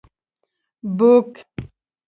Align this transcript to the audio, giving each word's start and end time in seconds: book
book 0.95 1.33